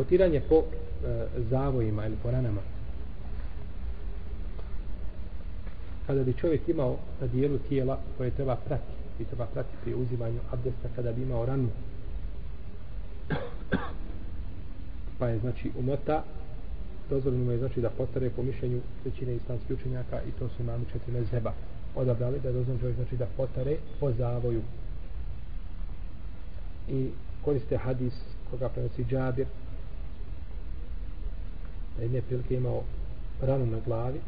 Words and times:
potiranje 0.00 0.40
po 0.48 0.62
e, 0.64 1.26
zavojima 1.50 2.06
ili 2.06 2.16
po 2.22 2.30
ranama. 2.30 2.60
Kada 6.06 6.22
bi 6.22 6.34
čovjek 6.40 6.68
imao 6.68 6.96
na 7.20 7.26
dijelu 7.26 7.58
tijela 7.58 7.98
koje 8.16 8.30
treba 8.30 8.56
pratiti 8.56 9.00
i 9.20 9.24
treba 9.24 9.46
pratiti 9.46 9.76
pri 9.82 9.94
uzimanju 9.94 10.40
abdesta 10.52 10.88
kada 10.96 11.12
bi 11.12 11.22
imao 11.22 11.46
ranu 11.46 11.68
pa 15.18 15.28
je 15.28 15.38
znači 15.38 15.70
umota 15.78 16.22
dozvoljeno 17.10 17.52
je 17.52 17.58
znači 17.58 17.80
da 17.80 17.90
potare 17.90 18.30
po 18.30 18.42
mišljenju 18.42 18.80
većine 19.04 19.34
islamskih 19.34 19.76
učenjaka 19.76 20.22
i 20.22 20.30
to 20.38 20.48
su 20.48 20.64
nami 20.64 20.84
četiri 20.92 21.12
mezheba. 21.12 21.52
Odabrali 21.96 22.40
da 22.40 22.48
je 22.48 22.54
dozvoljeno 22.54 22.80
čovjek 22.80 22.96
znači 22.96 23.16
da 23.16 23.26
potare 23.36 23.76
po 24.00 24.12
zavoju. 24.12 24.62
I 26.88 27.10
koriste 27.44 27.76
hadis 27.76 28.14
koga 28.50 28.68
prenosi 28.68 29.04
Džabir 29.04 29.46
da 32.00 32.04
je 32.04 32.08
jedne 32.08 32.22
prilike 32.22 32.54
imao 32.54 32.82
ranu 33.42 33.66
na 33.66 33.78
glavi 33.86 34.20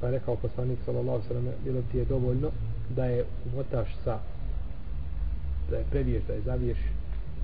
pa 0.00 0.06
je 0.06 0.12
rekao 0.12 0.36
poslanik 0.36 0.78
sallallahu 0.84 1.22
sallam 1.28 1.48
bilo 1.64 1.82
ti 1.92 1.98
je 1.98 2.04
dovoljno 2.04 2.50
da 2.96 3.04
je 3.04 3.24
umotaš 3.52 3.88
sa 4.04 4.18
da 5.70 5.76
je 5.76 5.84
previješ, 5.90 6.24
da 6.24 6.32
je 6.32 6.40
zaviješ 6.40 6.78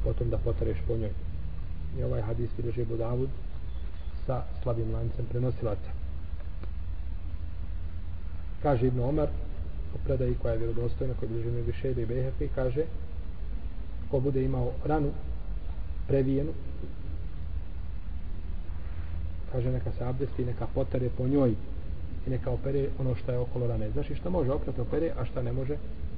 potom 0.04 0.30
da 0.30 0.38
potareš 0.38 0.78
po 0.86 0.96
njoj. 0.96 1.10
I 1.98 2.02
ovaj 2.02 2.22
hadis 2.22 2.50
bilježi 2.56 2.84
Budavud 2.84 3.28
sa 4.26 4.42
slabim 4.62 4.92
lancem 4.92 5.26
prenosilaca. 5.30 5.90
Kaže 8.62 8.86
Ibn 8.86 9.00
Omar 9.00 9.28
o 9.94 9.98
predaji 10.04 10.34
koja 10.42 10.52
je 10.52 10.58
vjerodostojna 10.58 11.14
koja 11.20 11.28
bilježi 11.28 11.50
Nebi 11.50 11.72
Šejde 11.72 12.02
i 12.02 12.06
Behefi 12.06 12.48
kaže 12.54 12.84
ko 14.10 14.20
bude 14.20 14.44
imao 14.44 14.72
ranu 14.84 15.10
previjenu 16.08 16.52
kaže 19.54 19.70
neka 19.70 19.92
se 19.98 20.04
abdesti 20.04 20.44
neka 20.44 20.66
potare 20.74 21.08
po 21.16 21.28
njoj 21.28 21.54
i 22.26 22.30
neka 22.30 22.50
opere 22.50 22.88
ono 22.98 23.14
što 23.14 23.32
je 23.32 23.38
okolo 23.38 23.66
rane. 23.66 23.90
Znači 23.90 24.14
što 24.14 24.30
može 24.30 24.52
oprati 24.52 24.80
opere, 24.80 25.12
a 25.18 25.24
što 25.24 25.42
ne 25.42 25.52
može 25.52 25.76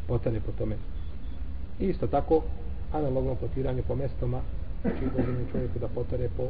potare 0.08 0.40
po 0.40 0.52
tome. 0.52 0.76
I 1.80 1.86
isto 1.86 2.06
tako, 2.06 2.42
analogno 2.92 3.34
potiranje 3.34 3.82
po 3.82 3.94
mestoma, 3.94 4.40
znači 4.82 5.04
dozvoljeno 5.16 5.50
čovjeku 5.52 5.78
da 5.78 5.88
potare 5.88 6.28
po, 6.36 6.48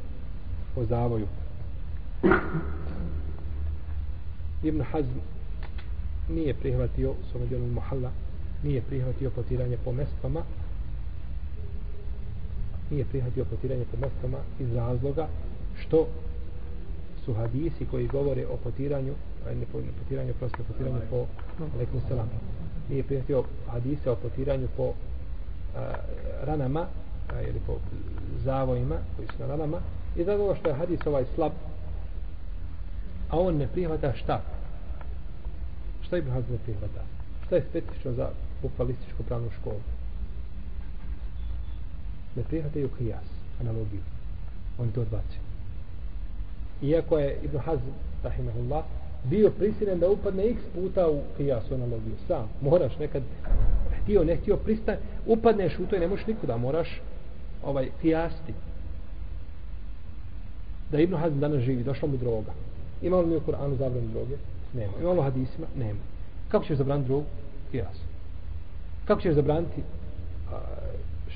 po 0.75 0.85
zavoju. 0.85 1.27
Ibn 4.63 4.83
Hazm 4.83 5.19
nije 6.29 6.55
prihvatio, 6.55 7.11
u 7.11 7.15
ovom 7.35 7.49
djelu 7.49 7.67
Mohalla, 7.67 8.11
nije 8.63 8.83
prihvatio 8.83 9.31
potiranje 9.31 9.77
po 9.85 9.93
mestoma, 9.93 10.43
nije 12.91 13.05
prihvatio 13.05 13.45
potiranje 13.45 13.85
po 13.91 13.97
mestoma 14.07 14.39
iz 14.61 14.75
razloga 14.75 15.29
što 15.81 16.07
su 17.27 17.35
hadisi 17.35 17.87
koji 17.91 18.07
govore 18.07 18.47
o 18.47 18.57
potiranju 18.57 19.15
ne 19.61 19.67
po 19.73 19.79
potiranju 19.99 20.35
prosto 20.39 20.63
potiranju 20.69 21.01
po 21.11 21.27
alaikum 21.75 22.01
salam. 22.09 22.31
nije 22.89 23.03
prihvatio 23.03 23.45
hadise 23.67 24.11
o 24.11 24.17
potiranju 24.17 24.69
po 24.77 24.93
a, 25.77 25.95
ranama 26.43 26.87
a, 27.29 27.43
ili 27.43 27.61
po 27.67 27.79
zavojima 28.45 28.97
koji 29.17 29.29
su 29.29 29.35
na 29.39 29.47
ranama. 29.47 29.79
I 30.17 30.25
zato 30.25 30.55
što 30.55 30.69
je 30.69 30.75
hadis 30.75 31.07
ovaj 31.07 31.25
slab 31.35 31.53
a 33.31 33.39
on 33.39 33.57
ne 33.57 33.67
prihvata 33.67 34.13
šta? 34.13 34.43
Šta 36.03 36.17
Ibn 36.17 36.31
Hazm 36.31 36.53
ne 36.53 36.59
prihvata? 36.59 37.03
Šta 37.47 37.57
je 37.57 37.65
specifično 37.71 38.13
za 38.13 38.29
bukvalističku 38.63 39.23
pravnu 39.23 39.51
školu? 39.61 39.81
Ne 42.37 42.43
prihvataju 42.43 42.91
kijas 42.99 43.25
analogiju. 43.61 44.01
On 44.79 44.91
to 44.91 45.01
odbacio 45.01 45.46
iako 46.83 47.19
je 47.19 47.39
Ibn 47.43 47.59
Hazm 47.59 47.89
rahimahullah 48.23 48.85
bio 49.25 49.51
prisilen 49.51 49.99
da 49.99 50.11
upadne 50.11 50.45
x 50.51 50.61
puta 50.75 51.11
u 51.11 51.21
kijasu 51.37 51.75
analogiju 51.75 52.13
ono 52.13 52.27
sam. 52.29 52.49
Moraš 52.61 52.99
nekad 52.99 53.23
htio 54.03 54.25
ne 54.25 54.37
htio 54.37 54.57
pristan 54.57 54.97
upadneš 55.27 55.79
u 55.79 55.87
to 55.87 55.97
i 55.97 56.01
ne 56.01 56.09
možeš 56.09 56.27
nikuda. 56.27 56.57
Moraš 56.57 57.01
ovaj 57.65 57.89
kijasti 58.03 58.53
da 60.91 61.01
Ibn 61.01 61.17
Hazm 61.17 61.41
danas 61.41 61.63
živi 61.63 61.83
došla 61.83 62.09
mu 62.09 62.17
droga. 62.17 62.53
Ima 63.03 63.17
li 63.17 63.27
mi 63.27 63.37
u 63.37 63.41
Kur'anu 63.41 63.77
zabranu 63.79 64.09
droge? 64.13 64.37
nema. 64.75 64.93
Ima 65.01 65.13
li 65.13 65.23
hadisima? 65.23 65.67
nema. 65.79 66.01
Kako 66.49 66.65
ćeš 66.65 66.77
zabraniti 66.77 67.09
drogu? 67.09 67.25
kijas 67.71 68.07
kako 69.07 69.21
ćeš 69.21 69.35
zabraniti 69.35 69.83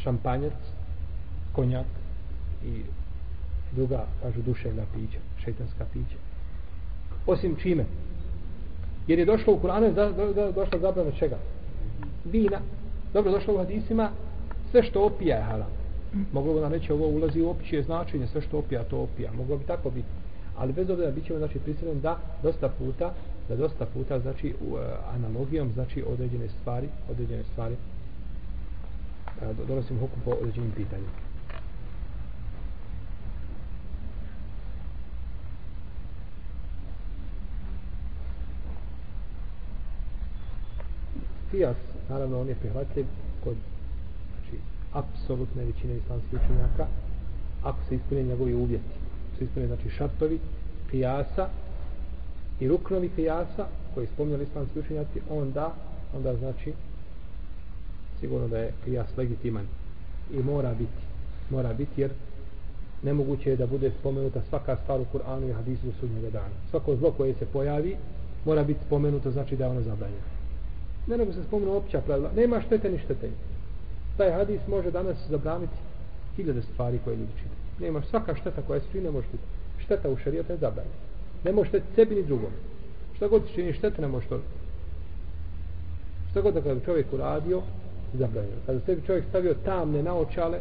šampanjac 0.02 0.52
konjak 1.52 1.86
i 2.64 2.82
druga, 3.72 4.06
kažu, 4.22 4.42
duševna 4.42 4.82
pića, 4.94 5.18
šeitanska 5.44 5.84
pića. 5.92 6.16
Osim 7.26 7.56
čime? 7.56 7.84
Jer 9.06 9.18
je 9.18 9.24
došlo 9.24 9.54
u 9.54 9.60
Kur'anu, 9.60 9.94
da, 9.94 10.10
da, 10.10 10.32
da, 10.32 10.52
došlo 10.52 10.78
zabrano 10.78 11.10
čega? 11.18 11.38
Vina. 12.24 12.60
Dobro, 13.12 13.32
došlo 13.32 13.54
u 13.54 13.58
hadisima, 13.58 14.10
sve 14.70 14.82
što 14.82 15.04
opija 15.04 15.36
je 15.36 15.42
haram. 15.42 15.70
Moglo 16.32 16.54
bi 16.54 16.60
nam 16.60 16.72
reći, 16.72 16.92
ovo 16.92 17.06
ulazi 17.06 17.40
u 17.40 17.50
opće 17.50 17.82
značenje, 17.82 18.26
sve 18.26 18.40
što 18.40 18.58
opija, 18.58 18.84
to 18.84 18.98
opija. 18.98 19.32
Moglo 19.32 19.56
bi 19.56 19.64
tako 19.64 19.90
biti. 19.90 20.08
Ali 20.56 20.72
bez 20.72 20.90
obzira 20.90 21.10
bit 21.10 21.26
ćemo 21.26 21.38
znači, 21.38 21.58
prisiljen 21.58 22.00
da 22.00 22.18
dosta 22.42 22.68
puta, 22.68 23.14
da 23.48 23.56
dosta 23.56 23.86
puta, 23.86 24.20
znači, 24.20 24.54
u, 24.70 24.76
e, 24.76 24.80
analogijom, 25.14 25.72
znači, 25.72 26.04
određene 26.12 26.48
stvari, 26.48 26.88
određene 27.10 27.44
stvari, 27.52 27.74
uh, 27.74 29.66
donosimo 29.68 30.00
hukum 30.00 30.18
po 30.24 30.30
određenim 30.30 30.70
pitanjima. 30.70 31.29
Kijas, 41.60 41.76
naravno, 42.08 42.40
on 42.40 42.48
je 42.48 42.54
prihvatljiv 42.54 43.06
kod 43.44 43.56
znači, 44.32 44.62
apsolutne 44.92 45.64
većine 45.64 45.96
islamskih 45.96 46.38
učenjaka 46.44 46.86
ako 47.62 47.78
se 47.88 47.94
ispune 47.94 48.22
njegovi 48.22 48.54
uvjeti. 48.54 48.94
Se 49.38 49.44
ispune, 49.44 49.66
znači, 49.66 49.90
šartovi 49.90 50.38
kijasa 50.90 51.48
i 52.60 52.68
ruknovi 52.68 53.10
kijasa 53.16 53.66
koji 53.94 54.06
spomnjali 54.06 54.44
islamski 54.44 54.78
učenjaci, 54.78 55.20
onda, 55.30 55.74
onda 56.16 56.36
znači 56.36 56.72
sigurno 58.20 58.48
da 58.48 58.58
je 58.58 58.72
kijas 58.84 59.16
legitiman 59.16 59.66
i 60.32 60.42
mora 60.42 60.74
biti 60.74 61.02
mora 61.50 61.72
biti 61.72 62.00
jer 62.00 62.10
nemoguće 63.02 63.50
je 63.50 63.56
da 63.56 63.66
bude 63.66 63.92
spomenuta 64.00 64.42
svaka 64.48 64.76
stvar 64.76 65.00
u 65.00 65.06
Kur'anu 65.12 65.50
i 65.50 65.52
hadisu 65.52 65.86
do 65.86 65.92
sudnjega 66.00 66.30
dana. 66.30 66.54
Svako 66.70 66.96
zlo 66.96 67.12
koje 67.12 67.34
se 67.34 67.46
pojavi 67.46 67.96
mora 68.44 68.64
biti 68.64 68.80
spomenuto 68.86 69.30
znači 69.30 69.56
da 69.56 69.64
je 69.64 69.70
ono 69.70 69.82
zabranjeno 69.82 70.39
ne 71.06 71.16
nego 71.16 71.32
se 71.32 71.44
spomenu 71.44 71.76
opća 71.76 72.00
pravila, 72.00 72.30
nema 72.36 72.60
štete 72.60 72.90
ni 72.90 72.98
štete. 72.98 73.30
Taj 74.16 74.30
hadis 74.30 74.60
može 74.68 74.90
danas 74.90 75.16
zabraniti 75.28 75.74
hiljade 76.36 76.62
stvari 76.62 76.98
koje 77.04 77.16
ljudi 77.16 77.32
čine. 77.38 77.86
Nema 77.86 78.02
svaka 78.02 78.34
šteta 78.34 78.62
koja 78.62 78.80
se 78.80 78.86
čini, 78.92 79.04
ne 79.04 79.10
može 79.10 79.26
biti. 79.32 79.44
Šteta 79.84 80.10
u 80.10 80.16
šarijetu 80.16 80.52
je 80.52 80.58
zabranjena. 80.58 80.96
Ne 81.44 81.52
može 81.52 81.68
šteti 81.68 81.86
sebi 81.94 82.14
ni 82.14 82.22
drugom. 82.22 82.50
Šta 83.16 83.28
god 83.28 83.46
ti 83.46 83.54
čini 83.54 83.72
štete, 83.72 84.02
ne 84.02 84.08
može 84.08 84.28
to. 84.28 84.40
Šta 86.30 86.40
god 86.40 86.54
da 86.54 86.60
kada 86.60 86.80
čovjek 86.80 87.12
uradio, 87.12 87.62
zabranjeno. 88.14 88.56
Kada 88.66 88.80
sebi 88.80 89.02
čovjek 89.06 89.24
stavio 89.28 89.54
tamne 89.64 90.02
naočale 90.02 90.60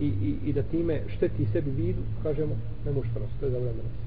i, 0.00 0.06
i, 0.06 0.36
i 0.44 0.52
da 0.52 0.62
time 0.62 1.00
šteti 1.16 1.46
sebi 1.52 1.70
vidu, 1.70 2.02
kažemo, 2.22 2.56
ne 2.84 2.92
može 2.92 3.08
to 3.14 3.20
nositi, 3.20 3.40
to 3.40 3.46
je 3.46 3.52
zabranjeno 3.52 4.05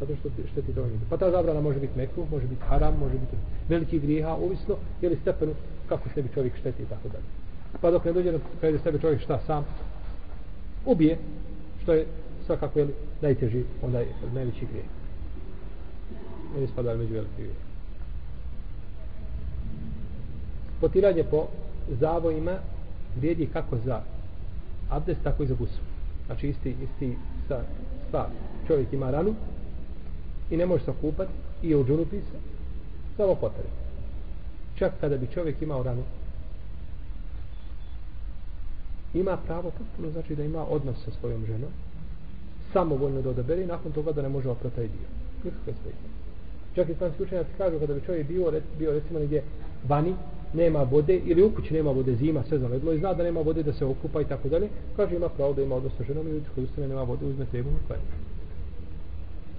zato 0.00 0.16
što 0.16 0.28
ti 0.28 0.42
šteti 0.52 0.72
to 0.72 0.86
nije. 0.86 0.98
Pa 1.10 1.16
ta 1.16 1.30
zabrana 1.30 1.60
može 1.60 1.80
biti 1.80 1.98
mekru, 1.98 2.26
može 2.30 2.46
biti 2.46 2.62
haram, 2.68 2.94
može 2.98 3.14
biti 3.14 3.36
veliki 3.68 3.98
grijeha, 3.98 4.34
ovisno 4.34 4.74
je 5.02 5.08
li 5.08 5.16
stepenu 5.22 5.54
kako 5.88 6.08
sebi 6.14 6.28
čovjek 6.34 6.56
šteti 6.56 6.82
i 6.82 6.86
tako 6.86 7.08
dalje. 7.08 7.24
Pa 7.80 7.90
dok 7.90 8.04
ne 8.04 8.12
dođe 8.12 8.32
na 8.32 8.38
kada 8.60 8.78
sebi 8.78 9.00
čovjek 9.00 9.20
šta 9.20 9.38
sam 9.46 9.64
ubije, 10.86 11.18
što 11.82 11.92
je 11.92 12.06
svakako 12.46 12.78
je 12.78 12.88
najteži, 13.20 13.64
onda 13.82 13.98
je 13.98 14.06
najveći 14.34 14.66
grijeh. 14.66 14.86
Ne 16.56 16.64
ispada 16.64 16.94
među 16.94 17.14
veliki 17.14 17.36
grijeh. 17.36 17.56
Potiranje 20.80 21.24
po 21.24 21.46
zavojima 22.00 22.58
vrijedi 23.16 23.48
kako 23.52 23.76
za 23.84 24.00
abdest, 24.90 25.20
tako 25.22 25.42
i 25.42 25.46
za 25.46 25.54
gusu. 25.54 25.80
Znači 26.26 26.48
isti, 26.48 26.74
isti 26.82 27.16
sa, 27.48 27.60
sa 28.10 28.26
čovjek 28.66 28.92
ima 28.92 29.10
ranu, 29.10 29.34
i 30.50 30.56
ne 30.56 30.66
može 30.66 30.84
se 30.84 30.90
okupati 30.90 31.32
i 31.62 31.70
je 31.70 31.76
u 31.76 31.84
džunupi 31.84 32.16
se 32.16 32.38
samo 33.16 33.34
potrebe. 33.34 33.68
Čak 34.74 34.92
kada 35.00 35.16
bi 35.16 35.26
čovjek 35.34 35.62
imao 35.62 35.82
ranu. 35.82 36.02
Ima 39.14 39.36
pravo 39.36 39.70
potpuno 39.70 40.10
znači 40.10 40.34
da 40.34 40.44
ima 40.44 40.64
odnos 40.64 41.04
sa 41.04 41.10
svojom 41.20 41.46
ženom 41.46 41.70
samovoljno 42.72 43.22
da 43.22 43.30
odabere 43.30 43.62
i 43.62 43.66
nakon 43.66 43.92
toga 43.92 44.12
da 44.12 44.22
ne 44.22 44.28
može 44.28 44.48
oprati 44.48 44.76
taj 44.76 44.84
dio. 44.84 45.08
Nikakve 45.44 45.72
sve 45.82 45.92
čak 46.76 46.88
islamski 46.88 47.22
učenjaci 47.22 47.50
kažu 47.58 47.78
kada 47.78 47.94
bi 47.94 48.06
čovjek 48.06 48.26
bio, 48.28 48.52
bio 48.78 48.92
recimo 48.92 49.18
negdje 49.18 49.42
vani 49.88 50.14
nema 50.54 50.82
vode 50.82 51.20
ili 51.26 51.42
u 51.42 51.50
kući 51.54 51.74
nema 51.74 51.90
vode 51.90 52.14
zima 52.14 52.42
sve 52.48 52.58
zaledlo 52.58 52.92
i 52.92 52.98
zna 52.98 53.14
da 53.14 53.22
nema 53.22 53.40
vode 53.40 53.62
da 53.62 53.72
se 53.72 53.84
okupa 53.84 54.20
i 54.20 54.24
tako 54.24 54.48
dalje 54.48 54.68
kaže 54.96 55.16
ima 55.16 55.28
pravo 55.28 55.52
da 55.52 55.62
ima 55.62 55.74
odnos 55.74 55.92
sa 55.98 56.04
ženom 56.04 56.28
i 56.28 56.32
u 56.32 56.62
ustane 56.62 56.88
nema 56.88 57.02
vode 57.02 57.26
uzme 57.26 57.46
tebu 57.52 57.68
i 57.68 58.25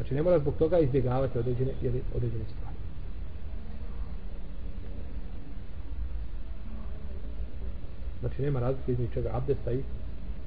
znači 0.07 0.15
ne 0.15 0.23
mora 0.23 0.39
zbog 0.39 0.53
toga 0.59 0.79
izbjegavati 0.79 1.39
određene, 1.39 1.71
ili 1.81 2.01
određene 2.15 2.43
stvari. 2.43 2.77
Znači 8.19 8.41
nema 8.41 8.59
razlike 8.59 8.91
između 8.91 9.13
čega 9.13 9.29
abdesta 9.33 9.71
i 9.71 9.83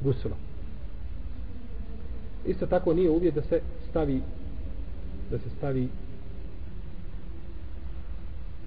gusula. 0.00 0.36
Isto 2.46 2.66
tako 2.66 2.94
nije 2.94 3.10
uvijek 3.10 3.34
da 3.34 3.42
se 3.42 3.60
stavi 3.90 4.22
da 5.30 5.38
se 5.38 5.50
stavi 5.58 5.88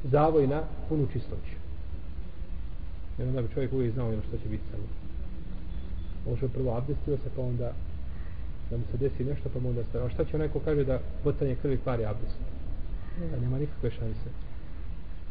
zavoj 0.04 0.48
na 0.48 0.64
punu 0.90 1.08
čistoću. 1.14 1.56
Jer 3.18 3.28
onda 3.28 3.42
bi 3.42 3.54
čovjek 3.54 3.74
uvijek 3.74 3.94
znao 3.94 4.08
ono 4.08 4.22
što 4.28 4.38
će 4.38 4.50
biti 4.50 4.64
sa 4.72 4.78
njim. 4.78 4.90
Može 6.30 6.48
prvo 6.48 6.78
abdestio 6.78 7.18
se 7.18 7.30
pa 7.36 7.42
onda 7.42 7.74
da 8.74 8.78
mu 8.78 8.84
se 8.92 8.98
desi 8.98 9.24
nešto 9.24 9.50
pa 9.54 9.60
mu 9.60 9.70
onda 9.70 9.84
stavi 9.84 10.06
a 10.06 10.10
šta 10.10 10.26
će 10.26 10.36
onaj 10.36 10.50
ko 10.50 10.60
kaže 10.60 10.84
da 10.84 11.00
botanje 11.24 11.56
krvi 11.62 11.78
kvari 11.78 12.06
abdest? 12.06 12.38
Da 13.32 13.40
nema 13.40 13.60
nikakve 13.60 13.92
šanse. 13.92 14.30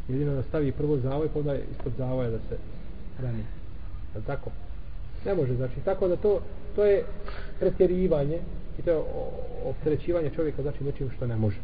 Jedino 0.08 0.34
da 0.34 0.42
stavi 0.42 0.72
prvo 0.72 0.98
zavoj 0.98 1.28
pa 1.32 1.38
onda 1.38 1.54
ispod 1.54 1.92
zavoja 1.98 2.30
da 2.30 2.38
se 2.38 2.56
rani. 3.22 3.44
je 4.14 4.22
tako? 4.26 4.50
ne 5.24 5.34
može 5.34 5.54
znači 5.54 5.80
tako 5.84 6.08
da 6.08 6.16
to 6.16 6.40
to 6.76 6.84
je 6.84 7.04
pretjerivanje 7.60 8.38
i 8.78 8.82
to 8.82 8.90
je 8.90 9.02
opterećivanje 9.64 10.30
čovjeka 10.36 10.62
znači 10.62 10.84
nečim 10.84 11.10
što 11.16 11.26
ne 11.26 11.36
može. 11.36 11.58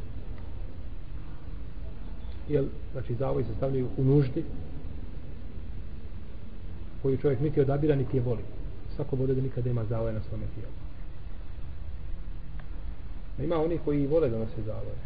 Jer 2.48 2.64
znači 2.92 3.14
zavoj 3.14 3.44
se 3.44 3.54
stavljaju 3.56 3.88
u 3.96 4.04
nuždi 4.04 4.44
koju 7.02 7.16
čovjek 7.16 7.40
niti 7.40 7.60
odabira 7.60 7.96
niti 7.96 8.16
je 8.16 8.22
voli. 8.22 8.42
Svako 8.96 9.16
bude 9.16 9.34
da 9.34 9.40
nikada 9.40 9.70
ima 9.70 9.84
zavoja 9.84 10.12
na 10.12 10.20
svome 10.28 10.44
tijelu 10.54 10.87
ima 13.44 13.56
oni 13.56 13.78
koji 13.84 14.06
vole 14.06 14.28
da 14.28 14.38
nose 14.38 14.62
zavoje 14.66 14.98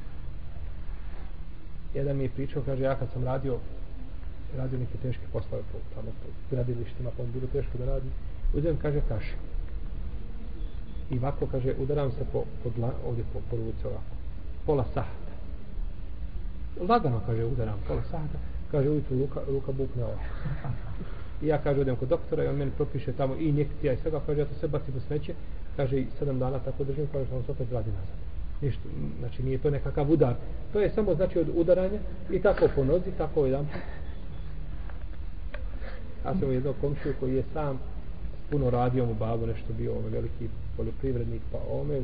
jedan 1.95 2.17
mi 2.17 2.23
je 2.23 2.29
pričao 2.29 2.63
kaže 2.63 2.83
ja 2.83 2.95
kad 2.95 3.09
sam 3.13 3.25
radio 3.25 3.59
radio 4.57 4.79
neke 4.79 4.99
teške 5.03 5.23
poslove 5.33 5.63
po, 5.73 5.79
tamo 5.95 6.11
po 6.23 6.29
gradilištima 6.51 7.11
pa 7.17 7.23
on 7.23 7.33
bilo 7.33 7.47
teško 7.53 7.79
da 7.79 7.85
radi 7.85 8.09
uzem 8.55 8.77
kaže 8.77 9.01
kaši 9.09 9.35
i 11.13 11.19
ovako 11.19 11.47
kaže 11.47 11.75
udaram 11.79 12.11
se 12.11 12.25
po, 12.33 12.45
po 12.63 12.71
dla, 12.77 12.91
ovdje 13.07 13.25
po, 13.33 13.41
po 13.51 13.57
ruce 13.57 13.87
ovako. 13.87 14.15
Pola 14.67 14.85
sahata. 14.95 15.33
Lagano 16.89 17.21
kaže 17.27 17.45
udaram 17.45 17.79
pola 17.89 18.03
sahata. 18.11 18.39
Kaže 18.71 18.89
ujutru 18.89 19.19
ruka, 19.19 19.41
ruka 19.49 19.73
bukne 19.73 20.05
ovako 20.05 20.25
i 21.43 21.47
ja 21.47 21.59
kaže 21.59 21.81
odem 21.81 21.97
kod 21.97 22.09
doktora 22.09 22.45
i 22.45 22.47
on 22.47 22.57
meni 22.57 22.71
propiše 22.77 23.13
tamo 23.13 23.35
i 23.35 23.49
injekcija 23.49 23.93
i 23.93 23.97
svega 23.97 24.21
kaže 24.27 24.41
ja 24.41 24.47
to 24.47 24.55
sve 24.55 24.69
bacim 24.69 24.97
u 24.97 25.01
smeće. 25.01 25.35
Kaže 25.77 26.01
i 26.01 26.07
sedam 26.19 26.39
dana 26.39 26.59
tako 26.59 26.85
držim 26.85 27.07
kaže 27.13 27.35
on 27.35 27.43
se 27.45 27.53
opet 27.53 27.73
radi 27.73 27.91
nazad. 27.91 28.17
Ništa, 28.61 28.83
znači 29.19 29.43
nije 29.43 29.59
to 29.59 29.71
nekakav 29.71 30.11
udar. 30.11 30.35
To 30.73 30.81
je 30.81 30.91
samo 30.91 31.15
znači 31.15 31.39
od 31.39 31.49
udaranja 31.55 31.99
i 32.31 32.43
tako 32.43 32.69
po 32.75 32.85
nozi, 32.85 33.11
tako 33.19 33.47
jedan 33.47 33.67
ja 36.25 36.35
sam 36.41 36.53
jednog 36.53 36.75
komšiju 36.81 37.15
koji 37.21 37.35
je 37.35 37.45
sam 37.53 37.79
puno 38.51 38.71
radio 38.71 39.07
mu 39.07 39.15
babu 39.15 39.47
nešto 39.47 39.73
bio 39.79 39.93
ovaj 39.93 40.11
veliki 40.11 40.49
poljoprivrednik 40.77 41.43
pa 41.53 41.59
ome 41.71 42.01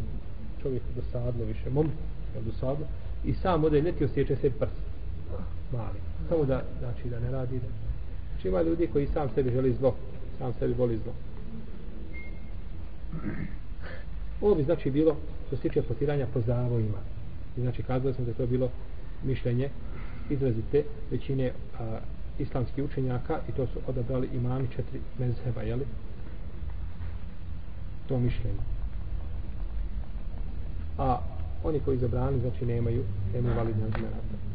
čovjek 0.62 0.82
dosadno 0.96 1.44
više 1.44 1.70
mom 1.70 1.86
je 2.34 2.42
dosadno. 2.42 2.86
I 3.24 3.34
sam 3.34 3.64
ode 3.64 3.80
ljeti 3.80 4.04
osjeća 4.04 4.36
se 4.36 4.50
prst 4.50 4.82
mali. 5.72 5.98
Samo 6.28 6.44
da 6.44 6.62
znači 6.78 7.08
da 7.08 7.20
ne 7.20 7.30
radi 7.30 7.58
da 7.58 7.87
znači 8.38 8.48
ima 8.48 8.62
ljudi 8.62 8.88
koji 8.92 9.06
sam 9.06 9.28
sebi 9.34 9.50
želi 9.50 9.74
zlo 9.80 9.94
sam 10.38 10.52
sebi 10.58 10.74
voli 10.74 10.98
zlo 11.04 11.12
ovo 14.40 14.54
bi 14.54 14.62
znači 14.62 14.90
bilo 14.90 15.16
što 15.46 15.56
se 15.56 15.62
tiče 15.62 15.82
potiranja 15.82 16.26
po 16.34 16.40
zavojima 16.40 16.98
I 17.56 17.60
znači 17.60 17.82
kazali 17.82 18.14
smo 18.14 18.24
da 18.24 18.32
to 18.32 18.46
bilo 18.46 18.70
mišljenje 19.24 19.70
izrazite 20.30 20.84
većine 21.10 21.52
a, 21.80 21.98
islamskih 22.38 22.84
učenjaka 22.84 23.40
i 23.48 23.52
to 23.52 23.66
su 23.66 23.78
odabrali 23.86 24.28
imami 24.34 24.68
četiri 24.76 25.00
mezheba 25.18 25.62
jeli? 25.62 25.86
to 28.08 28.18
mišljenje 28.18 28.60
a 30.98 31.18
oni 31.64 31.80
koji 31.80 31.98
zabrani 31.98 32.40
znači 32.40 32.66
nemaju 32.66 33.04
nemaju 33.34 33.56
validne 33.56 33.84
argumenta. 33.84 34.37